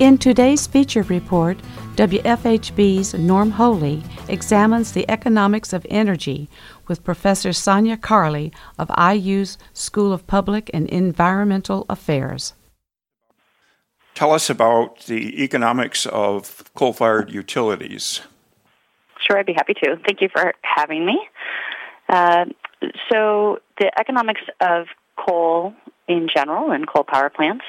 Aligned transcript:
In 0.00 0.18
today's 0.18 0.66
feature 0.66 1.02
report, 1.02 1.56
WFHB's 1.94 3.14
Norm 3.14 3.52
Holy 3.52 4.02
examines 4.28 4.90
the 4.90 5.08
economics 5.08 5.72
of 5.72 5.86
energy 5.88 6.48
with 6.88 7.04
Professor 7.04 7.50
Sanya 7.50 8.00
Carley 8.00 8.52
of 8.76 8.90
IU's 8.98 9.56
School 9.72 10.12
of 10.12 10.26
Public 10.26 10.68
and 10.74 10.88
Environmental 10.88 11.86
Affairs. 11.88 12.54
Tell 14.16 14.32
us 14.32 14.50
about 14.50 15.06
the 15.06 15.44
economics 15.44 16.06
of 16.06 16.64
coal 16.74 16.92
fired 16.92 17.30
utilities. 17.30 18.20
Sure, 19.24 19.38
I'd 19.38 19.46
be 19.46 19.52
happy 19.52 19.74
to. 19.74 19.96
Thank 20.04 20.20
you 20.20 20.28
for 20.28 20.54
having 20.62 21.06
me. 21.06 21.20
Uh, 22.08 22.46
so, 23.12 23.60
the 23.78 23.92
economics 23.96 24.42
of 24.60 24.86
coal 25.16 25.72
in 26.08 26.28
general 26.34 26.72
and 26.72 26.88
coal 26.88 27.04
power 27.04 27.30
plants, 27.30 27.64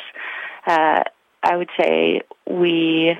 uh, 0.65 1.03
I 1.45 1.55
would 1.55 1.69
say 1.79 2.21
we 2.49 3.15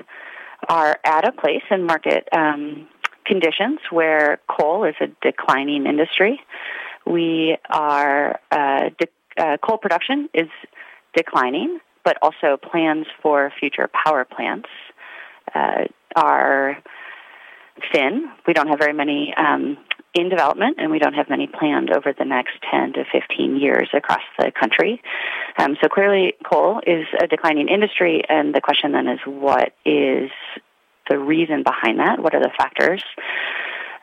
are 0.68 0.98
at 1.04 1.26
a 1.26 1.32
place 1.32 1.62
in 1.70 1.84
market 1.84 2.28
um, 2.32 2.88
conditions 3.24 3.78
where 3.90 4.40
coal 4.48 4.84
is 4.84 4.94
a 5.00 5.06
declining 5.22 5.86
industry. 5.86 6.40
We 7.06 7.56
are 7.70 8.40
uh, 8.50 8.90
de- 8.98 9.42
uh, 9.42 9.56
coal 9.58 9.78
production 9.78 10.28
is 10.34 10.48
declining, 11.14 11.78
but 12.04 12.18
also 12.20 12.56
plans 12.56 13.06
for 13.22 13.52
future 13.60 13.88
power 14.04 14.24
plants 14.24 14.68
uh, 15.54 15.84
are 16.16 16.78
thin. 17.92 18.28
We 18.46 18.54
don't 18.54 18.68
have 18.68 18.78
very 18.78 18.92
many 18.92 19.34
um, 19.36 19.78
in 20.16 20.30
development, 20.30 20.76
and 20.78 20.90
we 20.90 20.98
don't 20.98 21.12
have 21.12 21.28
many 21.28 21.46
planned 21.46 21.90
over 21.94 22.14
the 22.18 22.24
next 22.24 22.54
10 22.70 22.94
to 22.94 23.04
15 23.12 23.56
years 23.56 23.88
across 23.92 24.22
the 24.38 24.50
country. 24.58 25.02
Um, 25.58 25.76
so 25.82 25.88
clearly, 25.88 26.32
coal 26.42 26.80
is 26.86 27.06
a 27.22 27.26
declining 27.26 27.68
industry, 27.68 28.22
and 28.28 28.54
the 28.54 28.62
question 28.62 28.92
then 28.92 29.08
is 29.08 29.20
what 29.26 29.74
is 29.84 30.30
the 31.10 31.18
reason 31.18 31.62
behind 31.62 32.00
that? 32.00 32.18
What 32.18 32.34
are 32.34 32.40
the 32.40 32.50
factors? 32.56 33.04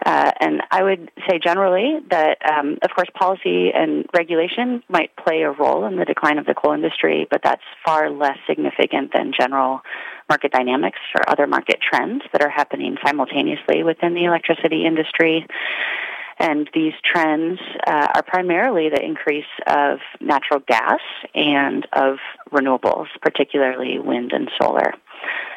Uh, 0.06 0.32
and 0.40 0.62
I 0.70 0.84
would 0.84 1.12
say 1.30 1.40
generally 1.42 2.00
that, 2.10 2.38
um, 2.46 2.78
of 2.82 2.92
course, 2.94 3.08
policy 3.18 3.72
and 3.74 4.06
regulation 4.14 4.84
might 4.90 5.16
play 5.16 5.44
a 5.44 5.52
role 5.52 5.86
in 5.86 5.96
the 5.96 6.04
decline 6.04 6.38
of 6.40 6.46
the 6.46 6.54
coal 6.54 6.74
industry, 6.74 7.26
but 7.32 7.42
that's 7.44 7.62
far 7.86 8.10
less 8.10 8.38
significant 8.48 9.14
than 9.14 9.32
general 9.38 9.82
market 10.28 10.52
dynamics 10.52 11.00
or 11.16 11.30
other 11.30 11.48
market 11.48 11.80
trends 11.82 12.24
that 12.34 12.42
are 12.42 12.50
happening 12.50 12.98
simultaneously 13.06 13.84
within 13.84 14.14
the 14.14 14.26
electricity 14.26 14.86
industry. 14.86 15.46
And 16.44 16.70
these 16.74 16.92
trends 17.06 17.58
uh, 17.88 18.08
are 18.16 18.22
primarily 18.22 18.90
the 18.90 19.02
increase 19.02 19.46
of 19.66 20.00
natural 20.20 20.60
gas 20.68 21.00
and 21.34 21.88
of 21.94 22.18
renewables, 22.52 23.08
particularly 23.22 23.98
wind 23.98 24.34
and 24.34 24.52
solar. 24.62 24.92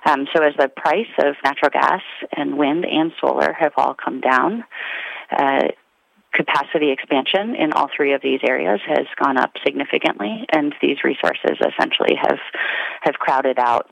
Um, 0.07 0.29
so 0.33 0.45
as 0.45 0.55
the 0.57 0.69
price 0.69 1.11
of 1.19 1.35
natural 1.43 1.71
gas 1.73 2.03
and 2.37 2.57
wind 2.57 2.85
and 2.85 3.11
solar 3.21 3.53
have 3.53 3.73
all 3.77 3.95
come 3.95 4.21
down, 4.21 4.63
uh, 5.37 5.69
capacity 6.33 6.93
expansion 6.93 7.57
in 7.57 7.73
all 7.73 7.89
three 7.97 8.13
of 8.13 8.23
these 8.23 8.41
areas 8.49 8.79
has 8.87 9.07
gone 9.21 9.39
up 9.39 9.55
significantly, 9.65 10.45
and 10.53 10.73
these 10.81 10.99
resources 11.03 11.59
essentially 11.59 12.15
have 12.15 12.39
have 13.01 13.15
crowded 13.15 13.59
out 13.59 13.91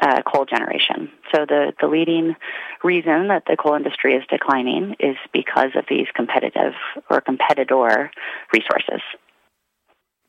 uh, 0.00 0.22
coal 0.22 0.44
generation. 0.44 1.10
So 1.34 1.46
the, 1.46 1.72
the 1.80 1.86
leading 1.86 2.36
reason 2.84 3.28
that 3.28 3.44
the 3.46 3.56
coal 3.56 3.74
industry 3.74 4.14
is 4.14 4.24
declining 4.28 4.96
is 5.00 5.16
because 5.32 5.70
of 5.74 5.84
these 5.88 6.06
competitive 6.14 6.74
or 7.10 7.20
competitor 7.20 8.10
resources. 8.52 9.00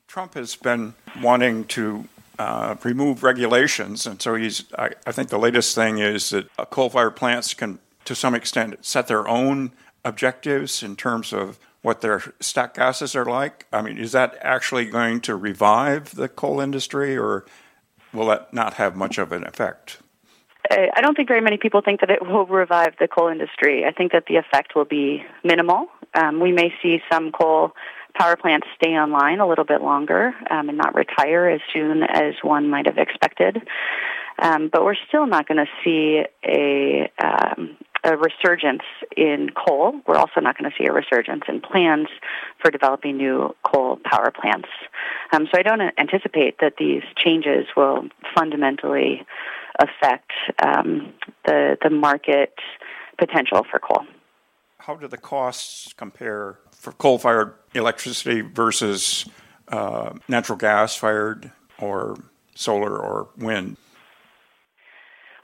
Trump 0.08 0.36
has 0.36 0.56
been 0.56 0.94
wanting 1.22 1.66
to 1.66 2.06
uh, 2.40 2.76
remove 2.84 3.24
regulations, 3.24 4.06
and 4.06 4.22
so 4.22 4.36
he's. 4.36 4.64
I, 4.78 4.92
I 5.06 5.12
think 5.12 5.30
the 5.30 5.40
latest 5.40 5.76
thing 5.76 5.98
is 5.98 6.30
that 6.30 6.48
coal-fired 6.70 7.16
plants 7.16 7.54
can, 7.54 7.80
to 8.06 8.16
some 8.16 8.34
extent, 8.34 8.86
set 8.86 9.08
their 9.08 9.28
own 9.28 9.72
objectives 10.06 10.82
in 10.82 10.96
terms 10.96 11.34
of 11.34 11.60
what 11.82 12.02
their 12.02 12.22
stack 12.40 12.76
gases 12.76 13.16
are 13.16 13.26
like. 13.26 13.66
I 13.74 13.82
mean, 13.82 13.98
is 13.98 14.12
that 14.14 14.38
actually 14.42 14.86
going 14.86 15.20
to 15.22 15.36
revive 15.36 16.16
the 16.16 16.30
coal 16.30 16.62
industry, 16.62 17.18
or 17.18 17.46
will 18.18 18.28
that 18.28 18.54
not 18.54 18.74
have 18.76 18.96
much 18.96 19.18
of 19.18 19.32
an 19.32 19.46
effect? 19.46 20.00
I 20.70 21.00
don't 21.02 21.16
think 21.16 21.30
very 21.30 21.40
many 21.40 21.58
people 21.58 21.82
think 21.82 22.02
that 22.02 22.10
it 22.10 22.22
will 22.22 22.46
revive 22.46 22.96
the 23.00 23.08
coal 23.08 23.30
industry. 23.30 23.86
I 23.86 23.92
think 23.92 24.12
that 24.12 24.26
the 24.28 24.36
effect 24.36 24.76
will 24.76 24.86
be 24.86 25.24
minimal. 25.44 25.88
Um, 26.14 26.42
we 26.42 26.52
may 26.52 26.74
see 26.82 27.00
some 27.10 27.32
coal 27.32 27.72
power 28.18 28.36
plants 28.36 28.68
stay 28.76 28.92
online 28.92 29.40
a 29.40 29.48
little 29.48 29.64
bit 29.64 29.82
longer 29.82 30.34
um, 30.50 30.70
and 30.70 30.78
not 30.78 30.96
retire 30.96 31.50
as 31.50 31.62
soon 31.72 32.04
as 32.04 32.34
one 32.42 32.70
might 32.70 32.88
have 32.88 32.98
expected. 32.98 33.62
Um, 34.40 34.70
but 34.72 34.84
we're 34.84 34.96
still 35.08 35.26
not 35.26 35.48
going 35.48 35.66
to 35.66 35.72
see 35.84 36.24
a, 36.44 37.12
um, 37.24 37.78
a 38.08 38.16
resurgence 38.16 38.84
in 39.16 39.50
coal. 39.50 40.00
We're 40.08 40.16
also 40.16 40.40
not 40.40 40.58
going 40.58 40.72
to 40.72 40.76
see 40.78 40.88
a 40.88 40.94
resurgence 40.94 41.44
in 41.48 41.60
plans 41.60 42.08
for 42.62 42.72
developing 42.72 43.18
new 43.18 43.54
coal 43.64 44.00
power 44.04 44.32
plants. 44.32 44.70
Um, 45.34 45.48
so 45.52 45.60
I 45.60 45.62
don't 45.62 45.82
anticipate 46.00 46.60
that 46.62 46.76
these 46.80 47.04
changes 47.18 47.66
will 47.76 48.06
fundamentally 48.34 49.26
affect 49.78 50.32
um, 50.66 51.14
the 51.46 51.78
the 51.84 51.90
market 51.90 52.54
potential 53.20 53.66
for 53.70 53.80
coal. 53.80 54.06
How 54.80 54.96
do 54.96 55.08
the 55.08 55.18
costs 55.18 55.94
compare 55.94 56.60
for 56.72 56.94
coal-fired 56.94 57.54
electricity 57.74 58.42
versus 58.42 59.26
uh, 59.68 60.14
natural 60.30 60.58
gas-fired 60.58 61.52
or 61.78 62.18
solar 62.56 62.98
or 62.98 63.28
wind? 63.38 63.76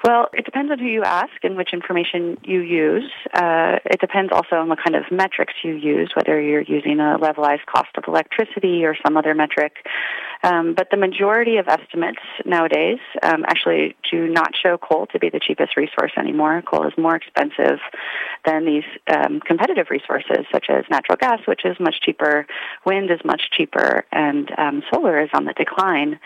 Well, 0.06 0.28
it 0.34 0.44
depends 0.44 0.70
on 0.70 0.80
who 0.80 0.88
you 0.88 1.04
ask 1.04 1.32
and 1.44 1.56
which 1.56 1.70
information 1.72 2.38
you 2.44 2.60
use. 2.60 3.10
Uh, 3.34 3.80
it 3.86 4.02
depends 4.02 4.34
also 4.34 4.58
on 4.58 4.68
what 4.68 4.80
kind 4.84 4.98
of 4.98 5.04
metrics 5.10 5.54
you 5.64 5.76
use, 5.76 6.12
whether 6.14 6.42
you're 6.42 6.62
using 6.62 7.00
a 7.00 7.18
levelized 7.18 7.66
cost 7.74 7.88
of 7.96 8.04
electricity 8.06 8.84
or 8.84 8.98
some 9.02 9.16
other 9.16 9.34
metric. 9.34 9.78
Um, 10.44 10.74
but 10.76 10.90
the 10.92 10.98
majority 10.98 11.56
of 11.56 11.70
estimates 11.70 12.20
nowadays 12.46 13.00
um, 13.22 13.46
actually 13.48 13.96
do 14.12 14.28
not 14.28 14.52
show 14.62 14.78
coal 14.78 15.08
to 15.14 15.20
be 15.20 15.30
the 15.30 15.40
cheapest 15.40 15.78
resource 15.78 16.12
anymore. 16.18 16.62
Coal 16.62 16.86
is 16.86 16.94
more 16.98 17.16
expensive 17.16 17.80
than 18.46 18.66
these 18.66 18.84
um, 19.08 19.40
competitive 19.40 19.88
resources, 19.90 20.46
such 20.52 20.66
as 20.70 20.84
natural 20.92 21.16
gas, 21.16 21.40
which 21.48 21.62
is 21.64 21.78
much 21.80 21.96
cheaper, 22.02 22.46
wind 22.86 23.10
is 23.10 23.20
much 23.24 23.44
cheaper, 23.56 24.04
and 24.12 24.52
um, 24.58 24.84
solar 24.94 25.24
is 25.24 25.30
on 25.34 25.46
the 25.46 25.54
decline. 25.54 26.20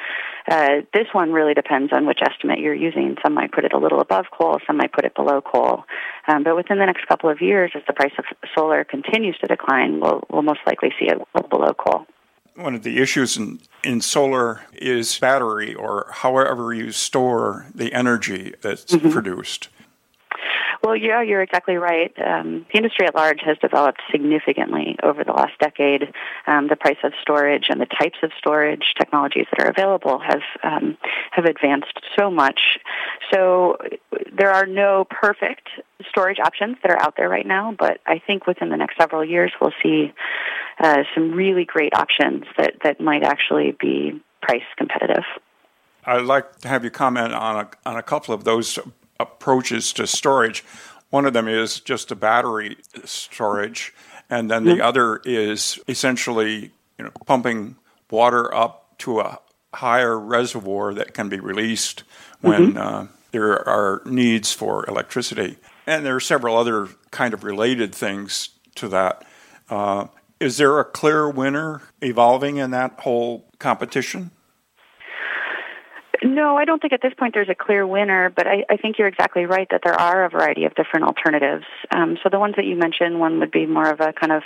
Uh, 0.50 0.82
this 0.94 1.08
one 1.12 1.32
really 1.32 1.54
depends 1.54 1.94
on 1.94 2.08
which 2.08 2.20
estimate 2.22 2.60
you're 2.60 2.74
using. 2.74 3.18
Some 3.24 3.36
might 3.36 3.52
put 3.52 3.66
it 3.66 3.74
a 3.74 3.78
little 3.78 4.00
above 4.00 4.26
coal, 4.36 4.58
some 4.66 4.78
might 4.78 4.94
put 4.94 5.06
it 5.06 5.14
below 5.14 5.42
coal. 5.42 5.84
Um, 6.28 6.44
but 6.44 6.56
within 6.56 6.80
the 6.80 6.86
next 6.86 7.06
couple 7.08 7.30
of 7.30 7.40
years, 7.42 7.72
as 7.76 7.84
the 7.86 7.94
price 7.94 8.14
of 8.18 8.26
solar 8.58 8.84
continues 8.84 9.38
to 9.42 9.48
decline, 9.48 10.00
we'll, 10.00 10.24
we'll 10.32 10.42
most 10.42 10.62
likely 10.66 10.90
see 11.00 11.06
it 11.06 11.20
below 11.50 11.74
coal 11.74 12.08
one 12.58 12.76
of 12.76 12.84
the 12.84 12.98
issues 13.00 13.38
in, 13.38 13.60
in 13.84 14.02
solar 14.02 14.62
is 14.74 15.18
battery 15.20 15.74
or 15.76 16.08
however 16.12 16.74
you 16.74 16.92
store 16.92 17.68
the 17.74 17.94
energy 17.94 18.54
that's 18.62 18.86
mm-hmm. 18.86 19.12
produced. 19.12 19.70
Well, 20.88 20.96
yeah, 20.96 21.22
you're 21.22 21.42
exactly 21.42 21.76
right. 21.76 22.14
Um, 22.18 22.66
the 22.72 22.78
industry 22.78 23.08
at 23.08 23.14
large 23.14 23.42
has 23.46 23.58
developed 23.58 24.00
significantly 24.10 24.96
over 25.04 25.26
the 25.26 25.34
last 25.34 25.52
decade. 25.60 26.14
Um, 26.48 26.70
the 26.70 26.78
price 26.78 26.96
of 27.04 27.12
storage 27.22 27.66
and 27.68 27.82
the 27.82 27.88
types 27.88 28.20
of 28.24 28.32
storage 28.38 28.94
technologies 28.98 29.48
that 29.52 29.66
are 29.66 29.70
available 29.70 30.18
have 30.18 30.44
um, 30.64 30.98
have 31.32 31.44
advanced 31.44 32.00
so 32.18 32.32
much. 32.32 32.80
So 33.34 33.76
there 34.34 34.50
are 34.50 34.66
no 34.66 35.06
perfect 35.10 35.68
storage 36.08 36.40
options 36.40 36.78
that 36.84 36.90
are 36.90 37.02
out 37.02 37.16
there 37.18 37.28
right 37.28 37.46
now, 37.46 37.76
but 37.78 38.00
I 38.06 38.20
think 38.26 38.48
within 38.48 38.70
the 38.70 38.78
next 38.78 38.96
several 38.98 39.26
years 39.26 39.52
we'll 39.60 39.74
see 39.84 40.14
uh, 40.80 41.04
some 41.14 41.34
really 41.34 41.66
great 41.66 41.94
options 41.98 42.46
that, 42.58 42.76
that 42.86 43.02
might 43.02 43.24
actually 43.24 43.76
be 43.78 44.22
price 44.42 44.64
competitive. 44.78 45.26
I'd 46.06 46.22
like 46.22 46.60
to 46.60 46.70
have 46.70 46.86
you 46.86 46.92
comment 46.92 47.34
on 47.34 47.66
a, 47.66 47.70
on 47.86 47.98
a 47.98 48.04
couple 48.04 48.34
of 48.34 48.46
those 48.46 48.80
approaches 49.20 49.94
to 49.94 50.08
storage. 50.08 50.64
One 51.10 51.26
of 51.26 51.34
them 51.34 51.48
is 51.48 51.80
just 51.80 52.12
a 52.12 52.16
battery 52.16 52.78
storage, 53.06 53.94
and 54.30 54.52
then 54.52 54.66
the 54.66 54.82
other 54.82 55.22
is 55.24 55.80
essentially 55.88 56.72
you 56.98 57.06
know, 57.06 57.12
pumping 57.26 57.78
water 58.10 58.54
up 58.54 58.98
to 59.00 59.20
a 59.20 59.40
higher 59.74 60.20
reservoir 60.20 60.94
that 60.94 61.14
can 61.14 61.30
be 61.30 61.40
released 61.40 62.04
when 62.42 62.74
mm-hmm. 62.74 62.78
uh, 62.78 63.08
there 63.32 63.68
are 63.68 64.02
needs 64.06 64.52
for 64.52 64.86
electricity. 64.88 65.58
And 65.86 66.06
there 66.06 66.16
are 66.16 66.22
several 66.22 66.58
other 66.58 66.90
kind 67.12 67.34
of 67.34 67.44
related 67.44 67.94
things 67.94 68.50
to 68.76 68.88
that. 68.90 69.26
Uh, 69.70 70.08
is 70.40 70.58
there 70.58 70.80
a 70.80 70.86
clear 70.86 71.30
winner 71.30 71.82
evolving 72.02 72.58
in 72.58 72.72
that 72.72 73.00
whole 73.00 73.46
competition? 73.60 74.32
No, 76.38 76.56
I 76.56 76.66
don't 76.66 76.80
think 76.80 76.94
at 76.94 77.02
this 77.02 77.16
point 77.18 77.34
there's 77.34 77.50
a 77.50 77.56
clear 77.56 77.88
winner, 77.88 78.30
but 78.30 78.46
I, 78.46 78.64
I 78.70 78.78
think 78.78 79.00
you're 79.00 79.08
exactly 79.08 79.48
right 79.48 79.68
that 79.72 79.82
there 79.84 80.00
are 80.00 80.24
a 80.24 80.30
variety 80.30 80.66
of 80.66 80.76
different 80.76 81.08
alternatives. 81.08 81.66
Um, 81.90 82.20
so 82.22 82.30
the 82.30 82.38
ones 82.38 82.54
that 82.58 82.66
you 82.66 82.76
mentioned, 82.76 83.20
one 83.20 83.40
would 83.40 83.50
be 83.50 83.66
more 83.66 83.90
of 83.90 84.02
a 84.02 84.14
kind 84.14 84.32
of 84.32 84.44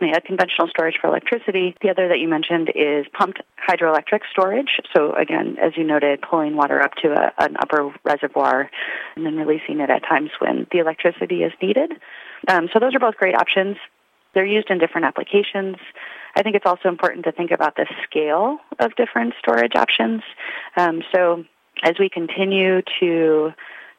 a 0.00 0.20
conventional 0.20 0.68
storage 0.68 0.94
for 1.00 1.08
electricity. 1.08 1.74
The 1.82 1.90
other 1.90 2.06
that 2.06 2.20
you 2.20 2.28
mentioned 2.28 2.70
is 2.76 3.06
pumped 3.12 3.40
hydroelectric 3.58 4.20
storage. 4.30 4.78
So 4.94 5.14
again, 5.14 5.56
as 5.60 5.72
you 5.76 5.82
noted, 5.82 6.22
pulling 6.22 6.54
water 6.54 6.80
up 6.80 6.92
to 7.02 7.10
a, 7.10 7.32
an 7.44 7.56
upper 7.58 7.92
reservoir 8.04 8.70
and 9.16 9.26
then 9.26 9.34
releasing 9.34 9.80
it 9.80 9.90
at 9.90 10.04
times 10.04 10.30
when 10.38 10.68
the 10.70 10.78
electricity 10.78 11.42
is 11.42 11.52
needed. 11.60 11.90
Um, 12.46 12.68
so 12.72 12.78
those 12.78 12.94
are 12.94 13.00
both 13.00 13.16
great 13.16 13.34
options. 13.34 13.78
They're 14.32 14.46
used 14.46 14.70
in 14.70 14.78
different 14.78 15.06
applications. 15.06 15.76
I 16.34 16.42
think 16.42 16.56
it's 16.56 16.66
also 16.66 16.88
important 16.88 17.24
to 17.24 17.32
think 17.32 17.50
about 17.50 17.76
the 17.76 17.86
scale 18.04 18.58
of 18.78 18.94
different 18.96 19.34
storage 19.38 19.74
options. 19.76 20.22
Um, 20.76 21.02
so 21.14 21.44
as 21.82 21.94
we 21.98 22.08
continue 22.08 22.82
to 23.00 23.52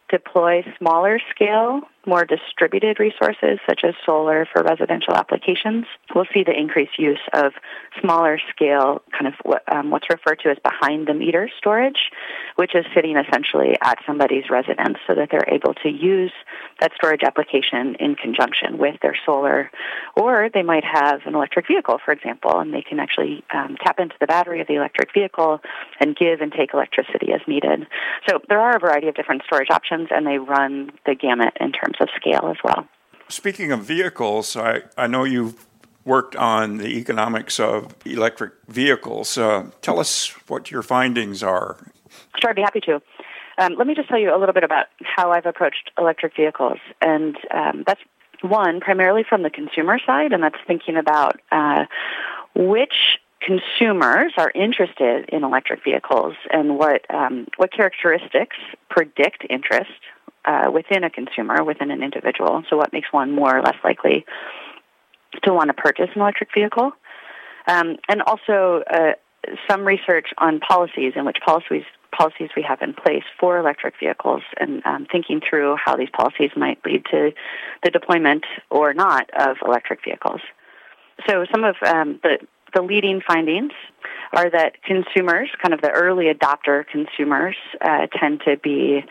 deploy 0.09 0.63
smaller 0.77 1.19
scale 1.33 1.81
more 2.05 2.25
distributed 2.25 2.99
resources 2.99 3.59
such 3.67 3.81
as 3.83 3.93
solar 4.05 4.47
for 4.51 4.63
residential 4.63 5.13
applications, 5.13 5.85
we'll 6.13 6.27
see 6.33 6.43
the 6.43 6.57
increased 6.57 6.99
use 6.99 7.19
of 7.33 7.53
smaller 8.01 8.39
scale, 8.53 9.01
kind 9.11 9.27
of 9.27 9.33
what, 9.43 9.63
um, 9.73 9.89
what's 9.89 10.07
referred 10.09 10.39
to 10.39 10.49
as 10.49 10.57
behind 10.59 11.07
the 11.07 11.13
meter 11.13 11.49
storage, 11.57 12.11
which 12.55 12.75
is 12.75 12.85
sitting 12.93 13.17
essentially 13.17 13.75
at 13.81 13.97
somebody's 14.05 14.49
residence 14.49 14.97
so 15.07 15.15
that 15.15 15.29
they're 15.31 15.47
able 15.47 15.73
to 15.75 15.89
use 15.89 16.31
that 16.79 16.91
storage 16.95 17.23
application 17.23 17.95
in 17.99 18.15
conjunction 18.15 18.77
with 18.77 18.99
their 19.01 19.15
solar. 19.25 19.71
Or 20.15 20.49
they 20.53 20.63
might 20.63 20.83
have 20.83 21.21
an 21.25 21.35
electric 21.35 21.67
vehicle, 21.67 21.99
for 22.03 22.11
example, 22.11 22.59
and 22.59 22.73
they 22.73 22.81
can 22.81 22.99
actually 22.99 23.43
um, 23.53 23.77
tap 23.83 23.99
into 23.99 24.15
the 24.19 24.27
battery 24.27 24.61
of 24.61 24.67
the 24.67 24.75
electric 24.75 25.13
vehicle 25.13 25.61
and 25.99 26.15
give 26.15 26.41
and 26.41 26.51
take 26.51 26.73
electricity 26.73 27.31
as 27.33 27.41
needed. 27.47 27.87
So 28.27 28.39
there 28.49 28.59
are 28.59 28.75
a 28.75 28.79
variety 28.79 29.07
of 29.07 29.15
different 29.15 29.43
storage 29.45 29.69
options, 29.69 30.09
and 30.11 30.25
they 30.27 30.37
run 30.37 30.91
the 31.05 31.15
gamut 31.15 31.55
in 31.59 31.71
terms 31.71 31.92
terms 31.93 31.97
of 31.99 32.09
scale 32.15 32.49
as 32.49 32.57
well. 32.63 32.87
Speaking 33.29 33.71
of 33.71 33.83
vehicles, 33.83 34.55
I, 34.55 34.83
I 34.97 35.07
know 35.07 35.23
you've 35.23 35.65
worked 36.05 36.35
on 36.35 36.77
the 36.77 36.97
economics 36.97 37.59
of 37.59 37.95
electric 38.05 38.53
vehicles. 38.67 39.37
Uh, 39.37 39.69
tell 39.81 39.99
us 39.99 40.29
what 40.47 40.69
your 40.69 40.83
findings 40.83 41.41
are. 41.41 41.77
Sure, 42.39 42.49
I'd 42.49 42.55
be 42.55 42.61
happy 42.61 42.81
to. 42.81 43.01
Um, 43.57 43.75
let 43.77 43.87
me 43.87 43.95
just 43.95 44.09
tell 44.09 44.19
you 44.19 44.35
a 44.35 44.37
little 44.37 44.53
bit 44.53 44.63
about 44.63 44.87
how 45.01 45.31
I've 45.31 45.45
approached 45.45 45.91
electric 45.97 46.35
vehicles. 46.35 46.79
And 47.01 47.37
um, 47.51 47.83
that's 47.87 48.01
one, 48.41 48.81
primarily 48.81 49.23
from 49.27 49.43
the 49.43 49.49
consumer 49.49 49.99
side, 50.05 50.33
and 50.33 50.43
that's 50.43 50.57
thinking 50.67 50.97
about 50.97 51.39
uh, 51.51 51.85
which 52.55 53.19
consumers 53.39 54.33
are 54.37 54.51
interested 54.55 55.29
in 55.29 55.43
electric 55.43 55.83
vehicles 55.83 56.35
and 56.51 56.77
what 56.77 57.05
um, 57.13 57.47
what 57.57 57.71
characteristics 57.71 58.55
predict 58.89 59.45
interest 59.49 59.91
uh, 60.45 60.71
within 60.71 61.03
a 61.03 61.09
consumer, 61.09 61.63
within 61.63 61.91
an 61.91 62.03
individual. 62.03 62.63
So, 62.69 62.77
what 62.77 62.93
makes 62.93 63.11
one 63.11 63.31
more 63.31 63.57
or 63.57 63.61
less 63.61 63.77
likely 63.83 64.25
to 65.43 65.53
want 65.53 65.69
to 65.69 65.73
purchase 65.73 66.09
an 66.15 66.21
electric 66.21 66.49
vehicle? 66.53 66.91
Um, 67.67 67.97
and 68.09 68.21
also 68.21 68.83
uh, 68.89 69.13
some 69.69 69.85
research 69.85 70.27
on 70.37 70.59
policies 70.59 71.13
and 71.15 71.25
which 71.25 71.37
policies 71.45 71.83
policies 72.15 72.49
we 72.55 72.61
have 72.61 72.79
in 72.81 72.93
place 72.93 73.23
for 73.39 73.57
electric 73.57 73.95
vehicles, 73.99 74.43
and 74.59 74.85
um, 74.85 75.07
thinking 75.11 75.41
through 75.47 75.75
how 75.83 75.95
these 75.95 76.09
policies 76.15 76.51
might 76.55 76.77
lead 76.85 77.03
to 77.09 77.31
the 77.83 77.89
deployment 77.89 78.45
or 78.69 78.93
not 78.93 79.29
of 79.37 79.57
electric 79.65 80.03
vehicles. 80.03 80.39
So, 81.27 81.45
some 81.51 81.63
of 81.63 81.75
um, 81.85 82.19
the 82.21 82.37
the 82.73 82.81
leading 82.81 83.21
findings 83.25 83.71
are 84.33 84.49
that 84.49 84.81
consumers, 84.83 85.49
kind 85.61 85.73
of 85.73 85.81
the 85.81 85.91
early 85.91 86.25
adopter 86.25 86.83
consumers, 86.87 87.55
uh, 87.81 88.07
tend 88.19 88.41
to 88.45 88.57
be 88.57 89.03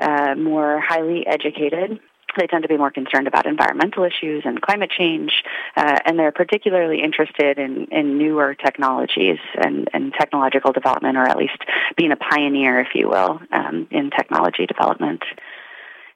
uh, 0.00 0.34
more 0.36 0.80
highly 0.80 1.26
educated. 1.26 2.00
They 2.38 2.46
tend 2.46 2.62
to 2.62 2.68
be 2.68 2.78
more 2.78 2.90
concerned 2.90 3.26
about 3.26 3.44
environmental 3.44 4.04
issues 4.04 4.44
and 4.46 4.60
climate 4.60 4.90
change, 4.90 5.32
uh, 5.76 5.98
and 6.06 6.18
they're 6.18 6.32
particularly 6.32 7.02
interested 7.02 7.58
in, 7.58 7.88
in 7.90 8.16
newer 8.16 8.54
technologies 8.54 9.38
and, 9.62 9.88
and 9.92 10.14
technological 10.18 10.72
development, 10.72 11.18
or 11.18 11.24
at 11.24 11.36
least 11.36 11.58
being 11.96 12.10
a 12.10 12.16
pioneer, 12.16 12.80
if 12.80 12.88
you 12.94 13.08
will, 13.08 13.40
um, 13.52 13.86
in 13.90 14.10
technology 14.10 14.64
development. 14.66 15.22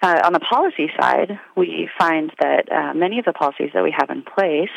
Uh, 0.02 0.20
on 0.25 0.32
the 0.32 0.40
policy 0.40 0.90
side, 0.99 1.38
we 1.56 1.88
find 1.99 2.32
that 2.40 2.70
uh, 2.70 2.94
many 2.94 3.19
of 3.19 3.25
the 3.25 3.32
policies 3.32 3.70
that 3.75 3.82
we 3.82 3.94
have 3.96 4.08
in 4.11 4.23
place 4.23 4.70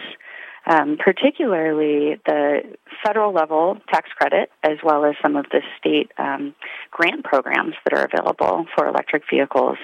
um, 0.66 0.98
particularly 0.98 2.20
the 2.26 2.62
federal 3.06 3.34
level 3.34 3.78
tax 3.92 4.10
credit, 4.18 4.52
as 4.64 4.78
well 4.84 5.06
as 5.06 5.16
some 5.22 5.36
of 5.36 5.46
the 5.52 5.62
state 5.78 6.12
um, 6.18 6.54
grant 6.92 7.24
programs 7.24 7.76
that 7.86 7.98
are 7.98 8.06
available 8.06 8.66
for 8.76 8.88
electric 8.88 9.24
vehicles, 9.30 9.78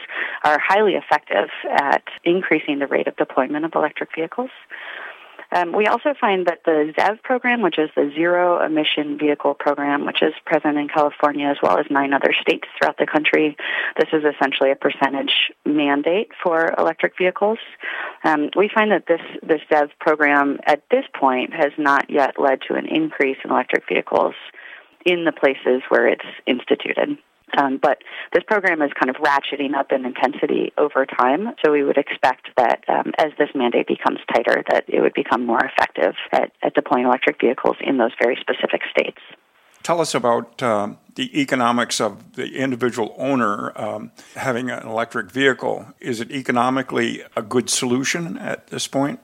are 0.43 0.59
highly 0.59 0.93
effective 0.93 1.49
at 1.69 2.03
increasing 2.23 2.79
the 2.79 2.87
rate 2.87 3.07
of 3.07 3.15
deployment 3.15 3.65
of 3.65 3.71
electric 3.75 4.09
vehicles. 4.15 4.49
Um, 5.55 5.71
we 5.71 5.87
also 5.87 6.13
find 6.19 6.47
that 6.47 6.59
the 6.65 6.93
ZEV 6.97 7.23
program, 7.23 7.61
which 7.61 7.79
is 7.79 7.89
the 7.95 8.11
Zero 8.13 8.61
Emission 8.61 9.17
Vehicle 9.17 9.53
Program, 9.53 10.05
which 10.05 10.21
is 10.21 10.33
present 10.45 10.77
in 10.77 10.89
California 10.89 11.47
as 11.47 11.55
well 11.63 11.79
as 11.79 11.85
nine 11.89 12.13
other 12.13 12.33
states 12.41 12.67
throughout 12.77 12.97
the 12.97 13.07
country, 13.07 13.55
this 13.97 14.09
is 14.11 14.23
essentially 14.25 14.71
a 14.71 14.75
percentage 14.75 15.53
mandate 15.65 16.31
for 16.43 16.75
electric 16.77 17.17
vehicles. 17.17 17.57
Um, 18.25 18.49
we 18.57 18.69
find 18.73 18.91
that 18.91 19.05
this, 19.07 19.21
this 19.43 19.61
ZEV 19.71 19.91
program 19.97 20.59
at 20.65 20.83
this 20.91 21.05
point 21.17 21.53
has 21.53 21.71
not 21.77 22.09
yet 22.09 22.35
led 22.37 22.59
to 22.67 22.73
an 22.75 22.87
increase 22.87 23.37
in 23.45 23.49
electric 23.49 23.87
vehicles 23.87 24.35
in 25.05 25.23
the 25.23 25.31
places 25.31 25.83
where 25.87 26.05
it's 26.05 26.25
instituted. 26.45 27.17
Um, 27.57 27.79
but 27.81 27.99
this 28.33 28.43
program 28.47 28.81
is 28.81 28.91
kind 28.99 29.09
of 29.09 29.21
ratcheting 29.21 29.75
up 29.75 29.91
in 29.91 30.05
intensity 30.05 30.73
over 30.77 31.05
time. 31.05 31.55
So 31.63 31.71
we 31.71 31.83
would 31.83 31.97
expect 31.97 32.47
that 32.57 32.83
um, 32.87 33.13
as 33.17 33.31
this 33.37 33.49
mandate 33.55 33.87
becomes 33.87 34.19
tighter, 34.33 34.63
that 34.69 34.85
it 34.87 35.01
would 35.01 35.13
become 35.13 35.45
more 35.45 35.63
effective 35.63 36.15
at, 36.31 36.51
at 36.63 36.73
deploying 36.73 37.05
electric 37.05 37.39
vehicles 37.39 37.77
in 37.81 37.97
those 37.97 38.11
very 38.21 38.37
specific 38.41 38.81
states. 38.89 39.19
Tell 39.83 40.01
us 40.01 40.15
about 40.15 40.63
um, 40.63 40.97
the 41.13 41.39
economics 41.39 42.01
of 42.01 42.33
the 42.33 42.55
individual 42.55 43.13
owner 43.19 43.71
um, 43.75 44.11
having 44.35 44.71
an 44.71 44.87
electric 44.87 45.29
vehicle. 45.29 45.85
Is 45.99 46.19
it 46.19 46.31
economically 46.31 47.21
a 47.35 47.43
good 47.43 47.69
solution 47.69 48.35
at 48.39 48.67
this 48.67 48.87
point? 48.87 49.19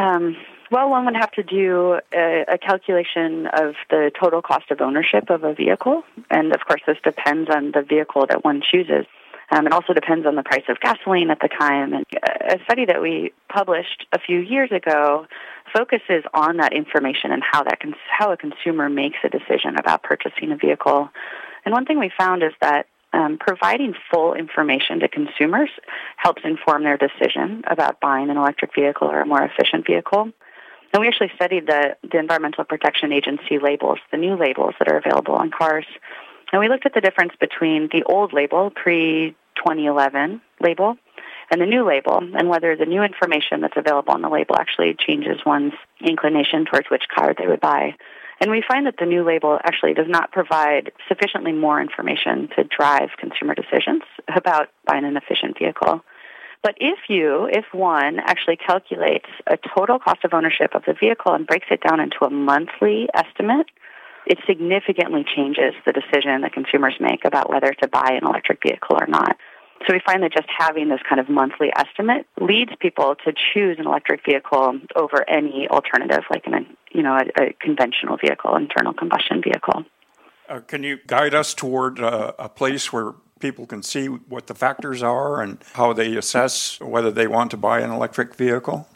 Um, 0.00 0.36
well, 0.70 0.90
one 0.90 1.04
would 1.06 1.16
have 1.16 1.32
to 1.32 1.42
do 1.42 1.98
a, 2.14 2.44
a, 2.48 2.58
calculation 2.58 3.46
of 3.46 3.74
the 3.90 4.10
total 4.20 4.42
cost 4.42 4.70
of 4.70 4.80
ownership 4.80 5.30
of 5.30 5.44
a 5.44 5.54
vehicle, 5.54 6.02
and 6.30 6.54
of 6.54 6.60
course, 6.66 6.80
this 6.86 6.98
depends 7.02 7.50
on 7.50 7.72
the 7.72 7.82
vehicle 7.82 8.26
that 8.28 8.44
one 8.44 8.62
chooses. 8.62 9.06
Um, 9.50 9.66
it 9.66 9.72
also 9.72 9.92
depends 9.92 10.26
on 10.26 10.36
the 10.36 10.44
price 10.44 10.62
of 10.68 10.78
gasoline 10.80 11.30
at 11.30 11.40
the 11.40 11.48
time. 11.48 11.92
And 11.92 12.06
a 12.22 12.62
study 12.64 12.86
that 12.86 13.02
we 13.02 13.32
published 13.48 14.06
a 14.12 14.20
few 14.20 14.38
years 14.38 14.70
ago 14.70 15.26
focuses 15.74 16.22
on 16.32 16.58
that 16.58 16.72
information 16.72 17.32
and 17.32 17.42
how 17.42 17.64
that 17.64 17.80
cons- 17.80 17.96
how 18.16 18.32
a 18.32 18.36
consumer 18.36 18.88
makes 18.88 19.18
a 19.24 19.28
decision 19.28 19.76
about 19.76 20.04
purchasing 20.04 20.52
a 20.52 20.56
vehicle. 20.56 21.10
And 21.64 21.72
one 21.72 21.84
thing 21.84 21.98
we 21.98 22.12
found 22.16 22.42
is 22.42 22.52
that 22.60 22.86
um, 23.12 23.38
providing 23.38 23.94
full 24.12 24.34
information 24.34 25.00
to 25.00 25.08
consumers 25.08 25.70
helps 26.16 26.42
inform 26.44 26.84
their 26.84 26.96
decision 26.96 27.62
about 27.66 28.00
buying 28.00 28.30
an 28.30 28.36
electric 28.36 28.72
vehicle 28.74 29.08
or 29.08 29.20
a 29.20 29.26
more 29.26 29.42
efficient 29.42 29.84
vehicle. 29.84 30.30
And 30.92 31.00
we 31.00 31.08
actually 31.08 31.30
studied 31.36 31.66
the, 31.66 31.96
the 32.10 32.18
Environmental 32.18 32.64
Protection 32.64 33.12
Agency 33.12 33.58
labels, 33.62 33.98
the 34.10 34.16
new 34.16 34.36
labels 34.36 34.74
that 34.78 34.88
are 34.88 34.98
available 34.98 35.34
on 35.34 35.50
cars. 35.50 35.86
And 36.52 36.60
we 36.60 36.68
looked 36.68 36.86
at 36.86 36.94
the 36.94 37.00
difference 37.00 37.32
between 37.38 37.88
the 37.92 38.02
old 38.04 38.32
label, 38.32 38.70
pre 38.70 39.36
2011 39.56 40.40
label, 40.60 40.96
and 41.50 41.60
the 41.60 41.66
new 41.66 41.86
label, 41.86 42.18
and 42.18 42.48
whether 42.48 42.76
the 42.76 42.86
new 42.86 43.02
information 43.02 43.60
that's 43.60 43.76
available 43.76 44.12
on 44.12 44.22
the 44.22 44.28
label 44.28 44.56
actually 44.56 44.96
changes 44.98 45.40
one's 45.44 45.74
inclination 46.00 46.64
towards 46.64 46.88
which 46.90 47.04
car 47.14 47.34
they 47.36 47.46
would 47.46 47.60
buy. 47.60 47.94
And 48.40 48.50
we 48.50 48.64
find 48.66 48.86
that 48.86 48.94
the 48.98 49.04
new 49.04 49.22
label 49.22 49.58
actually 49.62 49.92
does 49.92 50.06
not 50.08 50.32
provide 50.32 50.92
sufficiently 51.08 51.52
more 51.52 51.80
information 51.80 52.48
to 52.56 52.64
drive 52.64 53.10
consumer 53.18 53.54
decisions 53.54 54.02
about 54.34 54.68
buying 54.86 55.04
an 55.04 55.16
efficient 55.16 55.58
vehicle. 55.58 56.02
But 56.62 56.74
if 56.78 56.98
you, 57.08 57.48
if 57.50 57.64
one 57.72 58.18
actually 58.18 58.56
calculates 58.56 59.28
a 59.46 59.56
total 59.74 59.98
cost 59.98 60.24
of 60.24 60.34
ownership 60.34 60.74
of 60.74 60.82
the 60.86 60.92
vehicle 60.92 61.32
and 61.32 61.46
breaks 61.46 61.66
it 61.70 61.80
down 61.86 62.00
into 62.00 62.24
a 62.24 62.30
monthly 62.30 63.08
estimate, 63.14 63.66
it 64.26 64.38
significantly 64.46 65.24
changes 65.24 65.72
the 65.86 65.92
decision 65.92 66.42
that 66.42 66.52
consumers 66.52 66.94
make 67.00 67.24
about 67.24 67.48
whether 67.48 67.72
to 67.72 67.88
buy 67.88 68.18
an 68.20 68.26
electric 68.26 68.62
vehicle 68.62 68.98
or 69.00 69.06
not. 69.06 69.36
So 69.86 69.94
we 69.94 70.00
find 70.04 70.22
that 70.22 70.32
just 70.34 70.48
having 70.58 70.90
this 70.90 71.00
kind 71.08 71.18
of 71.18 71.30
monthly 71.30 71.70
estimate 71.74 72.26
leads 72.38 72.72
people 72.80 73.16
to 73.24 73.32
choose 73.32 73.78
an 73.78 73.86
electric 73.86 74.20
vehicle 74.26 74.78
over 74.94 75.28
any 75.28 75.68
alternative, 75.68 76.24
like 76.30 76.46
an, 76.46 76.66
you 76.92 77.02
know, 77.02 77.16
a, 77.16 77.42
a 77.42 77.52
conventional 77.58 78.18
vehicle, 78.18 78.54
internal 78.56 78.92
combustion 78.92 79.40
vehicle. 79.42 79.84
Uh, 80.50 80.60
can 80.60 80.82
you 80.82 80.98
guide 81.06 81.32
us 81.32 81.54
toward 81.54 81.98
uh, 81.98 82.32
a 82.38 82.48
place 82.50 82.92
where 82.92 83.14
people 83.40 83.66
can 83.66 83.82
see 83.82 84.06
what 84.06 84.46
the 84.46 84.54
factors 84.54 85.02
are 85.02 85.42
and 85.42 85.58
how 85.72 85.92
they 85.92 86.16
assess 86.16 86.78
whether 86.80 87.10
they 87.10 87.26
want 87.26 87.50
to 87.50 87.56
buy 87.56 87.80
an 87.80 87.90
electric 87.90 88.34
vehicle? 88.34 88.86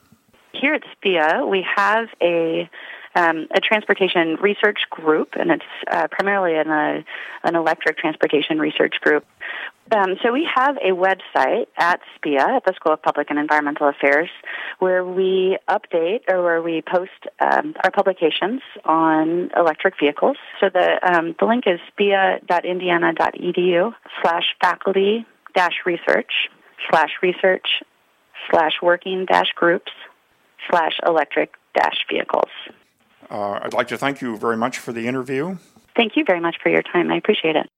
Here 0.52 0.74
at 0.74 0.82
SPEA, 0.96 1.48
we 1.48 1.66
have 1.76 2.08
a 2.22 2.70
um, 3.14 3.46
a 3.54 3.60
transportation 3.60 4.36
research 4.40 4.80
group, 4.90 5.34
and 5.38 5.50
it's 5.50 5.64
uh, 5.90 6.08
primarily 6.10 6.56
an, 6.56 6.68
uh, 6.68 7.02
an 7.44 7.54
electric 7.54 7.98
transportation 7.98 8.58
research 8.58 8.94
group. 9.00 9.24
Um, 9.94 10.16
so 10.22 10.32
we 10.32 10.48
have 10.52 10.76
a 10.78 10.92
website 10.92 11.66
at 11.76 12.00
SPEA, 12.16 12.56
at 12.56 12.64
the 12.64 12.72
School 12.74 12.94
of 12.94 13.02
Public 13.02 13.28
and 13.30 13.38
Environmental 13.38 13.88
Affairs, 13.88 14.30
where 14.78 15.04
we 15.04 15.58
update 15.68 16.22
or 16.28 16.42
where 16.42 16.62
we 16.62 16.82
post 16.82 17.10
um, 17.38 17.74
our 17.84 17.90
publications 17.90 18.62
on 18.84 19.50
electric 19.54 19.94
vehicles. 20.00 20.38
So 20.60 20.70
the 20.72 20.98
um, 21.02 21.34
the 21.38 21.44
link 21.44 21.64
is 21.66 21.80
spea.indiana.edu 21.92 23.94
slash 24.22 24.44
faculty 24.60 25.26
dash 25.54 25.76
research 25.84 26.32
slash 26.90 27.10
research 27.22 27.82
slash 28.50 28.72
working 28.82 29.26
dash 29.26 29.52
groups 29.54 29.92
slash 30.70 30.98
electric 31.06 31.52
dash 31.74 32.06
vehicles. 32.10 32.50
Uh, 33.30 33.60
I'd 33.62 33.72
like 33.72 33.88
to 33.88 33.98
thank 33.98 34.20
you 34.20 34.36
very 34.36 34.56
much 34.56 34.78
for 34.78 34.92
the 34.92 35.06
interview. 35.06 35.56
Thank 35.96 36.16
you 36.16 36.24
very 36.26 36.40
much 36.40 36.56
for 36.62 36.70
your 36.70 36.82
time. 36.82 37.10
I 37.10 37.16
appreciate 37.16 37.56
it. 37.56 37.68